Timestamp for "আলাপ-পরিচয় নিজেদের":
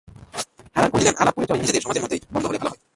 1.17-1.81